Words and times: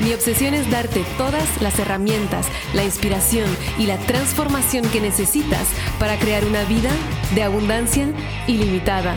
Mi 0.00 0.14
obsesión 0.14 0.54
es 0.54 0.70
darte 0.70 1.04
todas 1.18 1.60
las 1.60 1.78
herramientas, 1.78 2.48
la 2.72 2.84
inspiración 2.84 3.46
y 3.78 3.84
la 3.84 3.98
transformación 3.98 4.88
que 4.88 4.98
necesitas 4.98 5.68
para 5.98 6.18
crear 6.18 6.42
una 6.46 6.64
vida 6.64 6.90
de 7.34 7.42
abundancia 7.42 8.08
ilimitada. 8.46 9.14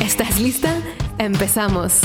¿Estás 0.00 0.40
lista? 0.40 0.74
Empezamos. 1.18 2.00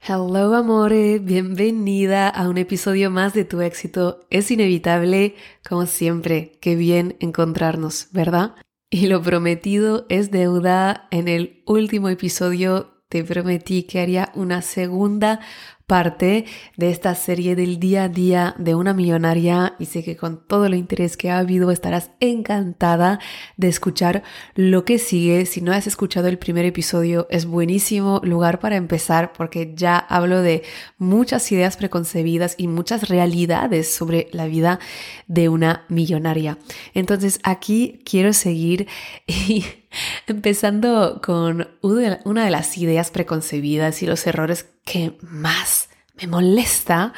Hello 0.00 0.54
amore, 0.56 1.20
bienvenida 1.20 2.28
a 2.28 2.48
un 2.48 2.58
episodio 2.58 3.12
más 3.12 3.32
de 3.32 3.44
Tu 3.44 3.60
éxito 3.60 4.26
es 4.28 4.50
inevitable, 4.50 5.36
como 5.66 5.86
siempre, 5.86 6.58
qué 6.60 6.74
bien 6.74 7.16
encontrarnos, 7.20 8.08
¿verdad? 8.10 8.56
Y 8.94 9.08
lo 9.08 9.20
prometido 9.20 10.06
es 10.08 10.30
deuda. 10.30 11.08
En 11.10 11.26
el 11.26 11.64
último 11.66 12.08
episodio 12.08 13.02
te 13.08 13.24
prometí 13.24 13.82
que 13.82 13.98
haría 13.98 14.30
una 14.36 14.62
segunda 14.62 15.40
parte 15.86 16.46
de 16.76 16.90
esta 16.90 17.14
serie 17.14 17.56
del 17.56 17.78
día 17.78 18.04
a 18.04 18.08
día 18.08 18.54
de 18.58 18.74
una 18.74 18.94
millonaria 18.94 19.74
y 19.78 19.86
sé 19.86 20.02
que 20.02 20.16
con 20.16 20.46
todo 20.46 20.64
el 20.66 20.74
interés 20.74 21.16
que 21.16 21.30
ha 21.30 21.38
habido 21.38 21.70
estarás 21.70 22.10
encantada 22.20 23.20
de 23.56 23.68
escuchar 23.68 24.22
lo 24.54 24.84
que 24.84 24.98
sigue. 24.98 25.44
Si 25.44 25.60
no 25.60 25.72
has 25.72 25.86
escuchado 25.86 26.28
el 26.28 26.38
primer 26.38 26.64
episodio 26.64 27.26
es 27.30 27.44
buenísimo 27.44 28.20
lugar 28.24 28.60
para 28.60 28.76
empezar 28.76 29.32
porque 29.32 29.74
ya 29.74 29.98
hablo 29.98 30.40
de 30.40 30.62
muchas 30.96 31.50
ideas 31.52 31.76
preconcebidas 31.76 32.54
y 32.56 32.66
muchas 32.66 33.08
realidades 33.08 33.94
sobre 33.94 34.28
la 34.32 34.46
vida 34.46 34.78
de 35.26 35.50
una 35.50 35.84
millonaria. 35.88 36.58
Entonces 36.94 37.40
aquí 37.42 38.00
quiero 38.04 38.32
seguir 38.32 38.88
y 39.26 39.64
empezando 40.26 41.20
con 41.22 41.68
una 41.82 42.44
de 42.44 42.50
las 42.50 42.76
ideas 42.78 43.10
preconcebidas 43.10 44.02
y 44.02 44.06
los 44.06 44.26
errores 44.26 44.66
que 44.84 45.16
más 45.20 45.88
me 46.16 46.26
molesta 46.26 47.12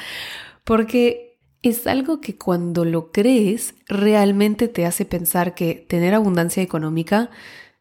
porque 0.64 1.38
es 1.62 1.86
algo 1.86 2.20
que 2.20 2.36
cuando 2.36 2.84
lo 2.84 3.10
crees 3.10 3.74
realmente 3.88 4.68
te 4.68 4.86
hace 4.86 5.04
pensar 5.04 5.54
que 5.54 5.74
tener 5.74 6.14
abundancia 6.14 6.62
económica 6.62 7.30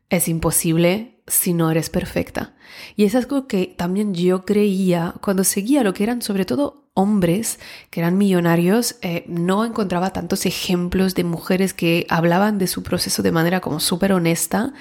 es 0.09 0.27
imposible 0.27 1.21
si 1.27 1.53
no 1.53 1.71
eres 1.71 1.89
perfecta. 1.89 2.55
Y 2.95 3.05
es 3.05 3.15
algo 3.15 3.47
que 3.47 3.67
también 3.67 4.13
yo 4.13 4.45
creía 4.45 5.15
cuando 5.21 5.43
seguía 5.43 5.83
lo 5.83 5.93
que 5.93 6.03
eran 6.03 6.21
sobre 6.21 6.45
todo 6.45 6.84
hombres 6.95 7.59
que 7.91 7.99
eran 7.99 8.17
millonarios, 8.17 8.95
eh, 9.03 9.23
no 9.27 9.63
encontraba 9.63 10.11
tantos 10.11 10.47
ejemplos 10.47 11.13
de 11.13 11.23
mujeres 11.23 11.75
que 11.75 12.07
hablaban 12.09 12.57
de 12.57 12.65
su 12.65 12.81
proceso 12.81 13.21
de 13.21 13.31
manera 13.31 13.61
como 13.61 13.79
súper 13.79 14.13
honesta 14.13 14.73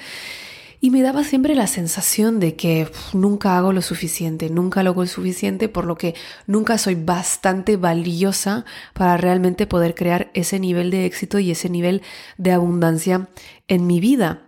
y 0.85 0.91
me 0.91 1.01
daba 1.01 1.25
siempre 1.25 1.55
la 1.55 1.67
sensación 1.67 2.41
de 2.41 2.57
que 2.57 2.89
nunca 3.15 3.57
hago 3.57 3.73
lo 3.73 3.81
suficiente, 3.81 4.51
nunca 4.51 4.81
hago 4.81 5.01
lo 5.01 5.07
suficiente, 5.07 5.71
por 5.71 5.87
lo 5.87 5.97
que 5.97 6.15
nunca 6.47 6.77
soy 6.77 6.95
bastante 6.95 7.79
valiosa 7.79 8.67
para 8.93 9.17
realmente 9.17 9.67
poder 9.67 9.95
crear 9.95 10.31
ese 10.35 10.61
nivel 10.61 10.91
de 10.91 11.07
éxito 11.07 11.39
y 11.39 11.51
ese 11.51 11.71
nivel 11.71 12.03
de 12.37 12.53
abundancia 12.53 13.29
en 13.67 13.87
mi 13.87 13.99
vida. 13.99 14.44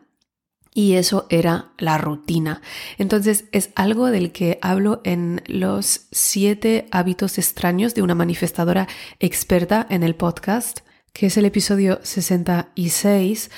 Y 0.77 0.97
eso 0.97 1.27
era 1.31 1.71
la 1.79 1.97
rutina. 1.97 2.61
Entonces 2.99 3.47
es 3.53 3.71
algo 3.77 4.09
del 4.09 4.31
que 4.31 4.59
hablo 4.61 5.01
en 5.05 5.41
los 5.47 6.03
siete 6.13 6.87
hábitos 6.91 7.39
extraños 7.39 7.95
de 7.95 8.03
una 8.03 8.15
manifestadora 8.15 8.87
experta 9.19 9.87
en 9.89 10.03
el 10.03 10.17
podcast, 10.17 10.81
que 11.15 11.29
es 11.29 11.39
el 11.39 11.47
episodio 11.47 11.99
66 12.03 13.51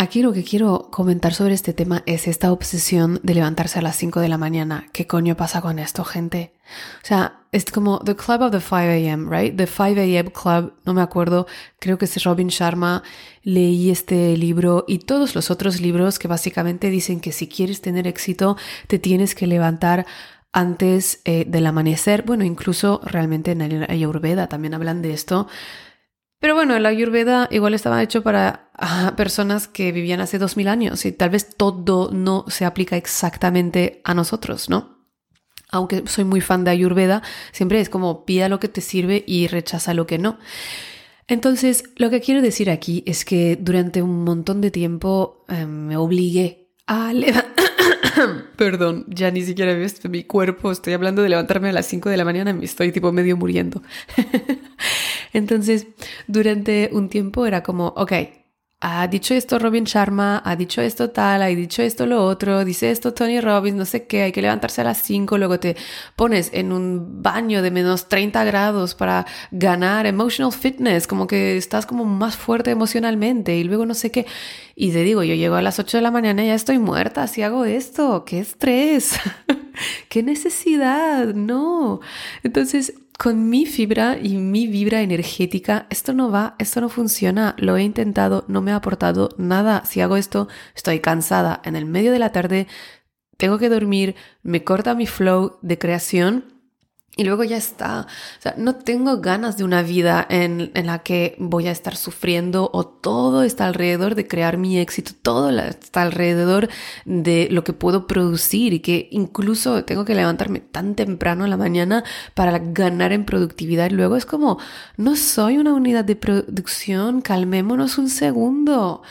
Aquí 0.00 0.22
lo 0.22 0.32
que 0.32 0.44
quiero 0.44 0.88
comentar 0.90 1.34
sobre 1.34 1.52
este 1.52 1.74
tema 1.74 2.02
es 2.06 2.26
esta 2.26 2.52
obsesión 2.52 3.20
de 3.22 3.34
levantarse 3.34 3.80
a 3.80 3.82
las 3.82 3.96
5 3.96 4.20
de 4.20 4.30
la 4.30 4.38
mañana. 4.38 4.86
¿Qué 4.94 5.06
coño 5.06 5.36
pasa 5.36 5.60
con 5.60 5.78
esto, 5.78 6.04
gente? 6.04 6.54
O 7.02 7.06
sea, 7.06 7.42
es 7.52 7.66
como 7.66 7.98
The 7.98 8.16
Club 8.16 8.40
of 8.40 8.50
the 8.50 8.60
5 8.60 8.76
a.m., 8.76 9.28
right? 9.30 9.54
The 9.54 9.66
5 9.66 10.00
a.m. 10.00 10.32
Club, 10.32 10.72
no 10.86 10.94
me 10.94 11.02
acuerdo, 11.02 11.46
creo 11.78 11.98
que 11.98 12.06
es 12.06 12.24
Robin 12.24 12.48
Sharma. 12.48 13.02
Leí 13.42 13.90
este 13.90 14.38
libro 14.38 14.86
y 14.88 15.00
todos 15.00 15.34
los 15.34 15.50
otros 15.50 15.82
libros 15.82 16.18
que 16.18 16.28
básicamente 16.28 16.88
dicen 16.88 17.20
que 17.20 17.30
si 17.30 17.46
quieres 17.46 17.82
tener 17.82 18.06
éxito, 18.06 18.56
te 18.86 18.98
tienes 18.98 19.34
que 19.34 19.46
levantar 19.46 20.06
antes 20.50 21.20
eh, 21.26 21.44
del 21.46 21.66
amanecer. 21.66 22.22
Bueno, 22.22 22.44
incluso 22.44 23.02
realmente 23.04 23.50
en 23.50 23.84
Ayurveda 23.90 24.48
también 24.48 24.72
hablan 24.72 25.02
de 25.02 25.12
esto 25.12 25.46
pero 26.40 26.54
bueno, 26.54 26.78
la 26.78 26.88
Ayurveda 26.88 27.48
igual 27.50 27.74
estaba 27.74 28.02
hecho 28.02 28.22
para 28.22 28.70
ah, 28.74 29.12
personas 29.16 29.68
que 29.68 29.92
vivían 29.92 30.20
hace 30.20 30.38
2000 30.38 30.68
años 30.68 31.04
y 31.04 31.12
tal 31.12 31.30
vez 31.30 31.54
todo 31.54 32.10
no 32.12 32.46
se 32.48 32.64
aplica 32.64 32.96
exactamente 32.96 34.00
a 34.04 34.14
nosotros, 34.14 34.70
¿no? 34.70 34.98
Aunque 35.70 36.02
soy 36.06 36.24
muy 36.24 36.40
fan 36.40 36.64
de 36.64 36.70
Ayurveda, 36.70 37.22
siempre 37.52 37.80
es 37.80 37.90
como 37.90 38.24
pida 38.24 38.48
lo 38.48 38.58
que 38.58 38.68
te 38.68 38.80
sirve 38.80 39.22
y 39.26 39.46
rechaza 39.46 39.94
lo 39.94 40.06
que 40.06 40.18
no. 40.18 40.38
Entonces, 41.28 41.84
lo 41.96 42.10
que 42.10 42.20
quiero 42.20 42.42
decir 42.42 42.70
aquí 42.70 43.04
es 43.06 43.24
que 43.24 43.56
durante 43.60 44.02
un 44.02 44.24
montón 44.24 44.60
de 44.60 44.72
tiempo 44.72 45.44
eh, 45.48 45.66
me 45.66 45.96
obligué 45.96 46.72
a 46.88 47.12
Perdón, 48.56 49.06
ya 49.08 49.30
ni 49.30 49.42
siquiera 49.42 49.74
ves 49.74 50.04
mi 50.08 50.24
cuerpo. 50.24 50.72
Estoy 50.72 50.92
hablando 50.92 51.22
de 51.22 51.28
levantarme 51.28 51.68
a 51.68 51.72
las 51.72 51.86
5 51.86 52.08
de 52.08 52.16
la 52.16 52.24
mañana 52.24 52.50
y 52.50 52.54
me 52.54 52.64
estoy 52.64 52.90
tipo 52.90 53.12
medio 53.12 53.36
muriendo. 53.36 53.82
Entonces, 55.32 55.86
durante 56.26 56.90
un 56.92 57.08
tiempo 57.08 57.46
era 57.46 57.62
como, 57.62 57.88
ok, 57.88 58.12
ha 58.82 59.06
dicho 59.08 59.34
esto 59.34 59.58
Robin 59.58 59.84
Sharma, 59.84 60.40
ha 60.42 60.56
dicho 60.56 60.80
esto 60.80 61.10
tal, 61.10 61.42
ha 61.42 61.46
dicho 61.48 61.82
esto 61.82 62.06
lo 62.06 62.24
otro, 62.24 62.64
dice 62.64 62.90
esto 62.90 63.12
Tony 63.12 63.38
Robbins, 63.38 63.76
no 63.76 63.84
sé 63.84 64.06
qué, 64.06 64.22
hay 64.22 64.32
que 64.32 64.40
levantarse 64.40 64.80
a 64.80 64.84
las 64.84 65.02
5, 65.02 65.36
luego 65.36 65.60
te 65.60 65.76
pones 66.16 66.50
en 66.54 66.72
un 66.72 67.22
baño 67.22 67.60
de 67.60 67.70
menos 67.70 68.08
30 68.08 68.42
grados 68.44 68.94
para 68.94 69.26
ganar 69.50 70.06
emotional 70.06 70.50
fitness, 70.52 71.06
como 71.06 71.26
que 71.26 71.58
estás 71.58 71.84
como 71.84 72.06
más 72.06 72.36
fuerte 72.36 72.70
emocionalmente 72.70 73.54
y 73.54 73.64
luego 73.64 73.84
no 73.84 73.92
sé 73.94 74.10
qué. 74.10 74.26
Y 74.74 74.92
te 74.92 75.02
digo, 75.02 75.22
yo 75.24 75.34
llego 75.34 75.56
a 75.56 75.62
las 75.62 75.78
8 75.78 75.98
de 75.98 76.02
la 76.02 76.10
mañana 76.10 76.42
y 76.42 76.46
ya 76.46 76.54
estoy 76.54 76.78
muerta 76.78 77.26
si 77.26 77.42
hago 77.42 77.66
esto, 77.66 78.24
qué 78.24 78.38
estrés, 78.40 79.20
qué 80.08 80.22
necesidad, 80.22 81.34
no. 81.34 82.00
Entonces, 82.42 82.94
con 83.20 83.50
mi 83.50 83.66
fibra 83.66 84.16
y 84.16 84.38
mi 84.38 84.66
vibra 84.66 85.02
energética, 85.02 85.86
esto 85.90 86.14
no 86.14 86.30
va, 86.30 86.54
esto 86.58 86.80
no 86.80 86.88
funciona, 86.88 87.54
lo 87.58 87.76
he 87.76 87.82
intentado, 87.82 88.46
no 88.48 88.62
me 88.62 88.72
ha 88.72 88.76
aportado 88.76 89.28
nada. 89.36 89.84
Si 89.84 90.00
hago 90.00 90.16
esto, 90.16 90.48
estoy 90.74 91.00
cansada. 91.00 91.60
En 91.66 91.76
el 91.76 91.84
medio 91.84 92.12
de 92.12 92.18
la 92.18 92.32
tarde 92.32 92.66
tengo 93.36 93.58
que 93.58 93.68
dormir, 93.68 94.14
me 94.42 94.64
corta 94.64 94.94
mi 94.94 95.06
flow 95.06 95.58
de 95.60 95.78
creación 95.78 96.59
y 97.16 97.24
luego 97.24 97.44
ya 97.44 97.56
está. 97.56 98.06
O 98.38 98.42
sea, 98.42 98.54
no 98.56 98.76
tengo 98.76 99.20
ganas 99.20 99.56
de 99.56 99.64
una 99.64 99.82
vida 99.82 100.24
en, 100.30 100.70
en, 100.74 100.86
la 100.86 101.00
que 101.00 101.34
voy 101.38 101.66
a 101.66 101.72
estar 101.72 101.96
sufriendo 101.96 102.70
o 102.72 102.86
todo 102.86 103.42
está 103.42 103.66
alrededor 103.66 104.14
de 104.14 104.28
crear 104.28 104.56
mi 104.56 104.78
éxito, 104.78 105.12
todo 105.20 105.50
está 105.50 106.02
alrededor 106.02 106.68
de 107.04 107.48
lo 107.50 107.64
que 107.64 107.72
puedo 107.72 108.06
producir 108.06 108.72
y 108.72 108.80
que 108.80 109.08
incluso 109.10 109.84
tengo 109.84 110.04
que 110.04 110.14
levantarme 110.14 110.60
tan 110.60 110.94
temprano 110.94 111.44
en 111.44 111.50
la 111.50 111.56
mañana 111.56 112.04
para 112.34 112.58
ganar 112.58 113.12
en 113.12 113.24
productividad. 113.24 113.90
Y 113.90 113.94
luego 113.94 114.16
es 114.16 114.24
como, 114.24 114.58
no 114.96 115.16
soy 115.16 115.58
una 115.58 115.74
unidad 115.74 116.04
de 116.04 116.16
producción, 116.16 117.22
calmémonos 117.22 117.98
un 117.98 118.08
segundo. 118.08 119.02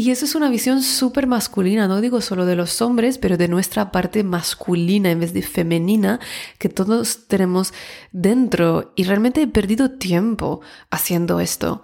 Y 0.00 0.12
eso 0.12 0.26
es 0.26 0.36
una 0.36 0.48
visión 0.48 0.80
súper 0.80 1.26
masculina, 1.26 1.88
no 1.88 2.00
digo 2.00 2.20
solo 2.20 2.46
de 2.46 2.54
los 2.54 2.80
hombres, 2.82 3.18
pero 3.18 3.36
de 3.36 3.48
nuestra 3.48 3.90
parte 3.90 4.22
masculina 4.22 5.10
en 5.10 5.18
vez 5.18 5.32
de 5.32 5.42
femenina 5.42 6.20
que 6.58 6.68
todos 6.68 7.26
tenemos 7.26 7.74
dentro. 8.12 8.92
Y 8.94 9.02
realmente 9.02 9.42
he 9.42 9.48
perdido 9.48 9.90
tiempo 9.90 10.60
haciendo 10.88 11.40
esto. 11.40 11.82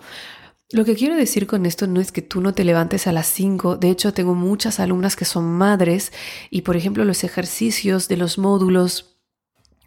Lo 0.71 0.85
que 0.85 0.95
quiero 0.95 1.17
decir 1.17 1.49
con 1.49 1.67
esto 1.67 1.89
no 1.89 2.01
es 2.01 2.13
que 2.13 2.23
tú 2.23 2.41
no 2.41 2.55
te 2.55 2.63
levantes 2.63 3.09
a 3.09 3.13
las 3.13 3.27
5. 3.27 3.79
De 3.79 3.91
hecho, 3.91 4.15
tengo 4.15 4.37
muchas 4.37 4.79
alumnas 4.79 5.17
que 5.17 5.25
son 5.25 5.47
madres 5.47 6.13
y, 6.51 6.63
por 6.63 6.77
ejemplo, 6.77 7.05
los 7.05 7.25
ejercicios 7.25 8.07
de 8.07 8.17
los 8.17 8.39
módulos 8.39 9.14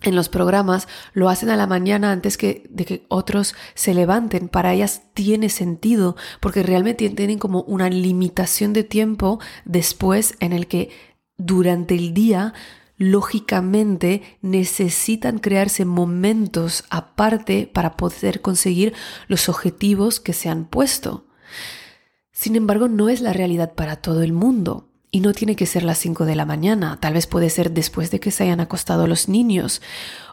en 0.04 0.16
los 0.16 0.30
programas 0.30 0.88
lo 1.14 1.30
hacen 1.30 1.50
a 1.50 1.56
la 1.56 1.68
mañana 1.68 2.12
antes 2.12 2.38
que, 2.38 2.68
de 2.70 2.86
que 2.86 3.06
otros 3.08 3.56
se 3.74 3.94
levanten. 3.94 4.48
Para 4.48 4.74
ellas 4.74 5.02
tiene 5.14 5.50
sentido 5.50 6.16
porque 6.40 6.64
realmente 6.64 7.10
tienen 7.10 7.40
como 7.40 7.64
una 7.64 7.90
limitación 7.90 8.74
de 8.74 8.84
tiempo 8.84 9.40
después 9.66 10.36
en 10.40 10.54
el 10.54 10.68
que 10.68 10.92
durante 11.38 11.96
el 11.96 12.14
día 12.14 12.54
lógicamente 12.98 14.38
necesitan 14.42 15.40
crearse 15.40 15.86
momentos 15.86 16.84
aparte 16.90 17.70
para 17.72 17.96
poder 17.96 18.42
conseguir 18.42 18.94
los 19.28 19.50
objetivos 19.50 20.20
que 20.20 20.34
se 20.34 20.50
han 20.50 20.66
puesto. 20.66 21.28
Sin 22.32 22.56
embargo, 22.56 22.88
no 22.88 23.10
es 23.10 23.22
la 23.22 23.34
realidad 23.34 23.74
para 23.74 23.98
todo 23.98 24.24
el 24.24 24.34
mundo. 24.34 24.90
Y 25.18 25.20
no 25.20 25.34
tiene 25.34 25.56
que 25.56 25.66
ser 25.66 25.82
las 25.82 25.98
5 25.98 26.26
de 26.26 26.36
la 26.36 26.46
mañana, 26.46 27.00
tal 27.00 27.16
vez 27.16 27.26
puede 27.26 27.50
ser 27.50 27.72
después 27.72 28.12
de 28.12 28.20
que 28.20 28.30
se 28.30 28.44
hayan 28.44 28.60
acostado 28.60 29.08
los 29.08 29.28
niños, 29.28 29.82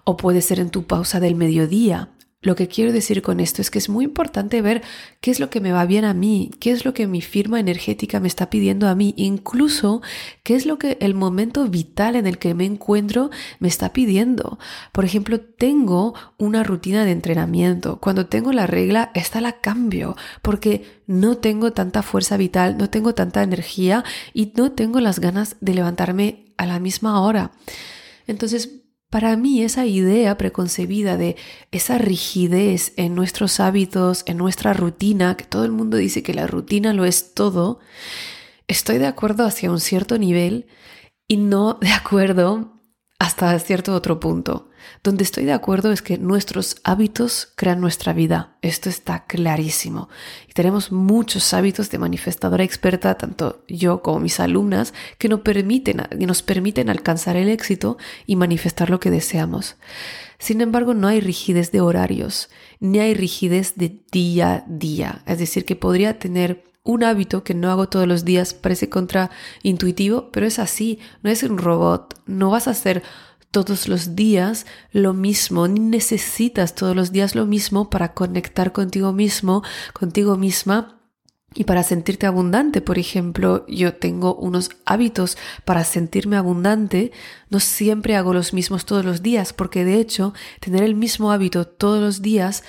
o 0.05 0.19
puede 0.19 0.43
ser 0.43 0.61
en 0.61 0.69
tu 0.69 0.85
pausa 0.85 1.21
del 1.21 1.37
mediodía, 1.37 2.11
lo 2.45 2.55
que 2.55 2.69
quiero 2.69 2.93
decir 2.93 3.23
con 3.23 3.41
esto 3.41 3.63
es 3.63 3.71
que 3.71 3.79
es 3.79 3.89
muy 3.89 4.05
importante 4.05 4.61
ver 4.61 4.83
qué 5.23 5.31
es 5.31 5.41
lo 5.41 5.49
que 5.49 5.61
me 5.61 5.73
va 5.73 5.87
bien 5.87 6.05
a 6.05 6.13
mí, 6.13 6.51
qué 6.61 6.73
es 6.73 6.85
lo 6.85 6.93
que 6.93 7.07
mi 7.07 7.23
firma 7.23 7.59
energética 7.59 8.21
me 8.21 8.29
está 8.29 8.51
pidiendo 8.51 8.87
a 8.87 8.95
mí, 8.95 9.15
incluso 9.17 10.03
qué 10.43 10.55
es 10.55 10.67
lo 10.67 10.79
que 10.79 10.99
el 11.01 11.15
momento 11.15 11.67
vital 11.67 12.17
en 12.17 12.27
el 12.27 12.37
que 12.37 12.55
me 12.55 12.67
encuentro 12.67 13.31
me 13.61 13.69
está 13.69 13.95
pidiendo. 13.95 14.59
Por 14.93 15.07
ejemplo, 15.07 15.41
tengo 15.41 16.15
una 16.37 16.63
rutina 16.63 17.07
de 17.07 17.13
entrenamiento. 17.13 17.99
Cuando 17.99 18.27
tengo 18.27 18.53
la 18.53 18.67
regla, 18.67 19.11
esta 19.15 19.41
la 19.41 19.61
cambio 19.61 20.15
porque 20.43 21.01
no 21.07 21.39
tengo 21.39 21.73
tanta 21.73 22.03
fuerza 22.03 22.37
vital, 22.37 22.77
no 22.77 22.91
tengo 22.91 23.15
tanta 23.15 23.43
energía 23.43 24.05
y 24.35 24.53
no 24.55 24.73
tengo 24.73 25.01
las 25.01 25.19
ganas 25.19 25.57
de 25.63 25.75
levantarme 25.75 26.45
a 26.59 26.67
la 26.67 26.79
misma 26.79 27.23
hora. 27.23 27.53
Entonces, 28.27 28.84
para 29.15 29.37
mí 29.37 29.63
esa 29.63 29.87
idea 29.87 30.37
preconcebida 30.37 31.17
de 31.17 31.37
esa 31.71 31.99
rigidez 31.99 32.93
en 32.97 33.15
nuestros 33.15 33.61
hábitos, 33.61 34.25
en 34.27 34.37
nuestra 34.37 34.73
rutina, 34.75 35.37
que 35.37 35.45
todo 35.45 35.65
el 35.65 35.71
mundo 35.71 35.99
dice 35.99 36.25
que 36.25 36.35
la 36.35 36.49
rutina 36.49 36.93
lo 36.93 37.05
es 37.05 37.33
todo, 37.33 37.79
estoy 38.67 38.99
de 38.99 39.07
acuerdo 39.07 39.47
hacia 39.47 39.71
un 39.71 39.79
cierto 39.79 40.19
nivel 40.19 40.67
y 41.29 41.37
no 41.37 41.75
de 41.75 41.93
acuerdo 41.93 42.81
hasta 43.21 43.57
cierto 43.61 43.95
otro 43.95 44.19
punto. 44.19 44.71
Donde 45.03 45.25
estoy 45.25 45.45
de 45.45 45.53
acuerdo 45.53 45.93
es 45.93 46.03
que 46.03 46.19
nuestros 46.19 46.77
hábitos 46.85 47.53
crean 47.57 47.81
nuestra 47.81 48.13
vida. 48.13 48.57
Esto 48.63 48.89
está 48.89 49.25
clarísimo. 49.27 50.09
Y 50.49 50.53
tenemos 50.53 50.93
muchos 50.93 51.53
hábitos 51.55 51.91
de 51.91 51.99
manifestadora 51.99 52.65
experta, 52.65 53.17
tanto 53.17 53.65
yo 53.69 54.03
como 54.03 54.21
mis 54.21 54.41
alumnas, 54.41 54.95
que 55.19 55.29
nos 55.29 55.41
permiten, 55.41 56.03
nos 56.19 56.43
permiten 56.43 56.89
alcanzar 56.89 57.37
el 57.37 57.49
éxito 57.49 57.99
y 58.27 58.37
manifestar 58.37 58.91
lo 58.91 59.01
que 59.01 59.11
deseamos. 59.11 59.77
Sin 60.39 60.61
embargo, 60.61 60.95
no 60.95 61.09
hay 61.09 61.21
rigidez 61.21 61.73
de 61.73 61.81
horarios, 61.81 62.51
ni 62.81 62.99
hay 62.99 63.15
rigidez 63.15 63.75
de 63.77 64.01
día 64.13 64.55
a 64.55 64.65
día. 64.67 65.23
Es 65.27 65.39
decir, 65.39 65.65
que 65.65 65.77
podría 65.77 66.19
tener 66.19 66.65
un 66.85 67.03
hábito 67.03 67.45
que 67.45 67.55
no 67.55 67.71
hago 67.71 67.89
todos 67.89 68.07
los 68.07 68.25
días, 68.25 68.53
parece 68.53 68.91
contraintuitivo, 68.91 70.31
pero 70.31 70.47
es 70.47 70.59
así, 70.59 70.99
no 71.23 71.31
es 71.31 71.43
un 71.43 71.57
robot, 71.57 72.21
no 72.27 72.51
vas 72.51 72.69
a 72.69 72.73
hacer 72.73 73.03
todos 73.55 73.87
los 73.87 74.17
días 74.17 74.67
lo 74.91 75.15
mismo, 75.15 75.69
ni 75.69 75.79
necesitas 75.79 76.75
todos 76.75 76.97
los 76.97 77.13
días 77.13 77.37
lo 77.37 77.47
mismo 77.47 77.89
para 77.89 78.13
conectar 78.13 78.73
contigo 78.73 79.13
mismo, 79.13 79.63
contigo 79.93 80.37
misma 80.37 81.01
y 81.55 81.63
para 81.63 81.85
sentirte 81.85 82.27
abundante, 82.27 82.81
por 82.81 82.99
ejemplo, 82.99 83.65
yo 83.69 83.95
tengo 83.95 84.35
unos 84.35 84.71
hábitos 84.85 85.39
para 85.65 85.85
sentirme 85.85 86.37
abundante, 86.37 87.13
no 87.49 87.61
siempre 87.61 88.17
hago 88.17 88.35
los 88.35 88.53
mismos 88.53 88.87
todos 88.87 89.05
los 89.05 89.23
días, 89.23 89.53
porque 89.53 89.85
de 89.85 90.01
hecho 90.01 90.35
tener 90.59 90.83
el 90.83 90.97
mismo 90.97 91.31
hábito 91.31 91.65
todos 91.65 92.01
los 92.01 92.23
días 92.23 92.65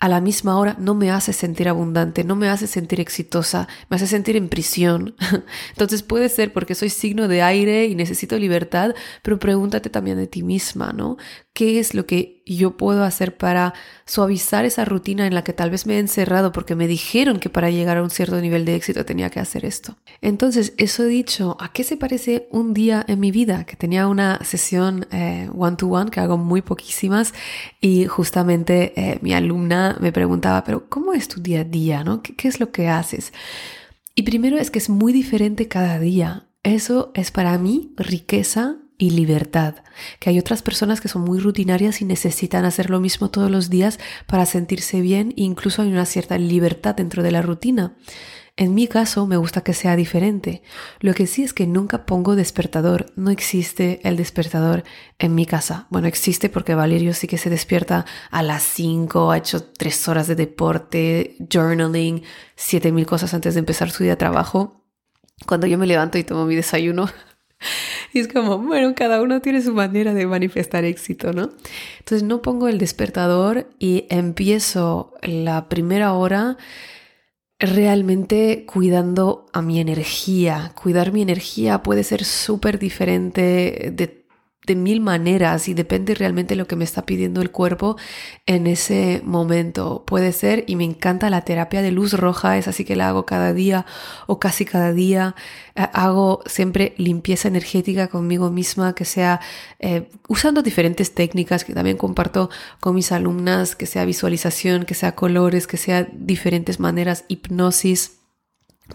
a 0.00 0.08
la 0.08 0.20
misma 0.20 0.58
hora 0.58 0.76
no 0.78 0.94
me 0.94 1.10
hace 1.10 1.32
sentir 1.32 1.68
abundante, 1.68 2.24
no 2.24 2.36
me 2.36 2.48
hace 2.48 2.66
sentir 2.66 3.00
exitosa, 3.00 3.68
me 3.88 3.96
hace 3.96 4.06
sentir 4.06 4.36
en 4.36 4.48
prisión. 4.48 5.14
Entonces 5.70 6.02
puede 6.02 6.28
ser 6.28 6.52
porque 6.52 6.74
soy 6.74 6.90
signo 6.90 7.28
de 7.28 7.42
aire 7.42 7.86
y 7.86 7.94
necesito 7.94 8.38
libertad, 8.38 8.94
pero 9.22 9.38
pregúntate 9.38 9.90
también 9.90 10.18
de 10.18 10.26
ti 10.26 10.42
misma, 10.42 10.92
¿no? 10.92 11.16
¿Qué 11.52 11.78
es 11.78 11.94
lo 11.94 12.06
que 12.06 12.42
yo 12.46 12.76
puedo 12.76 13.04
hacer 13.04 13.36
para 13.36 13.74
suavizar 14.04 14.64
esa 14.64 14.84
rutina 14.84 15.26
en 15.26 15.34
la 15.34 15.44
que 15.44 15.52
tal 15.52 15.70
vez 15.70 15.86
me 15.86 15.96
he 15.96 15.98
encerrado 15.98 16.52
porque 16.52 16.74
me 16.74 16.86
dijeron 16.86 17.38
que 17.38 17.48
para 17.48 17.70
llegar 17.70 17.96
a 17.96 18.02
un 18.02 18.10
cierto 18.10 18.40
nivel 18.40 18.64
de 18.64 18.74
éxito 18.74 19.04
tenía 19.04 19.30
que 19.30 19.40
hacer 19.40 19.64
esto? 19.64 19.96
Entonces, 20.20 20.74
eso 20.76 21.04
dicho, 21.04 21.56
¿a 21.58 21.72
qué 21.72 21.84
se 21.84 21.96
parece 21.96 22.48
un 22.50 22.74
día 22.74 23.04
en 23.08 23.20
mi 23.20 23.30
vida? 23.30 23.64
Que 23.64 23.76
tenía 23.76 24.06
una 24.08 24.44
sesión 24.44 25.06
eh, 25.10 25.48
one-to-one 25.56 26.10
que 26.10 26.20
hago 26.20 26.36
muy 26.36 26.62
poquísimas 26.62 27.32
y 27.80 28.06
justamente 28.06 28.92
eh, 28.96 29.18
mi 29.22 29.32
alumna 29.32 29.96
me 30.00 30.12
preguntaba, 30.12 30.64
pero 30.64 30.88
¿cómo 30.88 31.14
es 31.14 31.28
tu 31.28 31.40
día 31.40 31.60
a 31.60 31.64
día? 31.64 32.04
¿no? 32.04 32.22
¿Qué, 32.22 32.34
¿Qué 32.34 32.48
es 32.48 32.60
lo 32.60 32.70
que 32.70 32.88
haces? 32.88 33.32
Y 34.14 34.22
primero 34.22 34.58
es 34.58 34.70
que 34.70 34.78
es 34.78 34.88
muy 34.88 35.12
diferente 35.12 35.66
cada 35.68 35.98
día. 35.98 36.46
Eso 36.62 37.10
es 37.14 37.30
para 37.30 37.58
mí 37.58 37.92
riqueza 37.96 38.76
y 38.98 39.10
libertad, 39.10 39.76
que 40.20 40.30
hay 40.30 40.38
otras 40.38 40.62
personas 40.62 41.00
que 41.00 41.08
son 41.08 41.22
muy 41.22 41.38
rutinarias 41.38 42.00
y 42.00 42.04
necesitan 42.04 42.64
hacer 42.64 42.90
lo 42.90 43.00
mismo 43.00 43.30
todos 43.30 43.50
los 43.50 43.70
días 43.70 43.98
para 44.26 44.46
sentirse 44.46 45.00
bien 45.00 45.30
e 45.36 45.42
incluso 45.42 45.82
hay 45.82 45.88
una 45.88 46.06
cierta 46.06 46.38
libertad 46.38 46.94
dentro 46.94 47.22
de 47.22 47.32
la 47.32 47.42
rutina. 47.42 47.96
En 48.56 48.72
mi 48.72 48.86
caso 48.86 49.26
me 49.26 49.36
gusta 49.36 49.62
que 49.62 49.72
sea 49.72 49.96
diferente. 49.96 50.62
Lo 51.00 51.12
que 51.12 51.26
sí 51.26 51.42
es 51.42 51.52
que 51.52 51.66
nunca 51.66 52.06
pongo 52.06 52.36
despertador. 52.36 53.12
No 53.16 53.30
existe 53.30 53.98
el 54.04 54.16
despertador 54.16 54.84
en 55.18 55.34
mi 55.34 55.44
casa. 55.44 55.88
Bueno, 55.90 56.06
existe 56.06 56.48
porque 56.48 56.76
Valerio 56.76 57.14
sí 57.14 57.26
que 57.26 57.36
se 57.36 57.50
despierta 57.50 58.06
a 58.30 58.42
las 58.44 58.62
5, 58.62 59.32
ha 59.32 59.38
hecho 59.38 59.64
3 59.64 60.08
horas 60.08 60.28
de 60.28 60.36
deporte, 60.36 61.36
journaling, 61.52 62.22
7000 62.54 63.06
cosas 63.06 63.34
antes 63.34 63.54
de 63.54 63.60
empezar 63.60 63.90
su 63.90 64.04
día 64.04 64.12
de 64.12 64.18
trabajo. 64.18 64.84
Cuando 65.46 65.66
yo 65.66 65.76
me 65.76 65.88
levanto 65.88 66.16
y 66.16 66.22
tomo 66.22 66.46
mi 66.46 66.54
desayuno, 66.54 67.08
y 68.12 68.20
es 68.20 68.28
como, 68.28 68.58
bueno, 68.58 68.94
cada 68.94 69.22
uno 69.22 69.40
tiene 69.40 69.62
su 69.62 69.72
manera 69.74 70.14
de 70.14 70.26
manifestar 70.26 70.84
éxito, 70.84 71.32
¿no? 71.32 71.50
Entonces 71.98 72.22
no 72.22 72.42
pongo 72.42 72.68
el 72.68 72.78
despertador 72.78 73.68
y 73.78 74.06
empiezo 74.10 75.14
la 75.22 75.68
primera 75.68 76.12
hora 76.12 76.56
realmente 77.58 78.64
cuidando 78.66 79.46
a 79.52 79.62
mi 79.62 79.80
energía. 79.80 80.72
Cuidar 80.74 81.12
mi 81.12 81.22
energía 81.22 81.82
puede 81.82 82.04
ser 82.04 82.24
súper 82.24 82.78
diferente 82.78 83.92
de 83.92 84.23
de 84.66 84.74
mil 84.74 85.00
maneras 85.00 85.68
y 85.68 85.74
depende 85.74 86.14
realmente 86.14 86.54
de 86.54 86.56
lo 86.56 86.66
que 86.66 86.76
me 86.76 86.84
está 86.84 87.04
pidiendo 87.04 87.42
el 87.42 87.50
cuerpo 87.50 87.96
en 88.46 88.66
ese 88.66 89.20
momento. 89.24 90.04
Puede 90.06 90.32
ser, 90.32 90.64
y 90.66 90.76
me 90.76 90.84
encanta 90.84 91.30
la 91.30 91.42
terapia 91.42 91.82
de 91.82 91.90
luz 91.92 92.14
roja, 92.14 92.56
es 92.56 92.68
así 92.68 92.84
que 92.84 92.96
la 92.96 93.08
hago 93.08 93.26
cada 93.26 93.52
día 93.52 93.86
o 94.26 94.38
casi 94.38 94.64
cada 94.64 94.92
día. 94.92 95.34
Eh, 95.76 95.86
hago 95.92 96.40
siempre 96.46 96.94
limpieza 96.96 97.48
energética 97.48 98.08
conmigo 98.08 98.50
misma, 98.50 98.94
que 98.94 99.04
sea 99.04 99.40
eh, 99.78 100.08
usando 100.28 100.62
diferentes 100.62 101.14
técnicas 101.14 101.64
que 101.64 101.74
también 101.74 101.96
comparto 101.96 102.50
con 102.80 102.94
mis 102.94 103.12
alumnas, 103.12 103.76
que 103.76 103.86
sea 103.86 104.04
visualización, 104.04 104.84
que 104.84 104.94
sea 104.94 105.14
colores, 105.14 105.66
que 105.66 105.76
sea 105.76 106.08
diferentes 106.12 106.80
maneras, 106.80 107.24
hipnosis 107.28 108.23